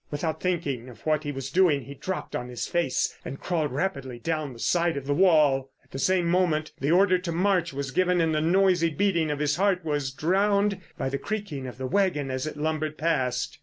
[0.09, 4.17] Without thinking of what he was doing he dropped on his face and crawled rapidly
[4.17, 5.69] down the side of the wall.
[5.83, 9.37] At the same moment the order to march was given and the noisy beating of
[9.37, 13.59] his heart was drowned by the creaking of the waggon as it lumbered past.